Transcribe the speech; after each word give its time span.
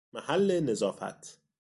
محل 0.13 0.59
نظافت 0.59 1.39